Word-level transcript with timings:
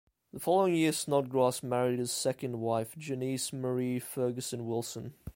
The 0.33 0.39
following 0.39 0.73
year 0.77 0.93
Snodgrass 0.93 1.61
married 1.61 1.99
his 1.99 2.11
second 2.11 2.59
wife, 2.59 2.97
Janice 2.97 3.53
Marie 3.53 3.99
Ferguson 3.99 4.65
Wilson. 4.65 5.13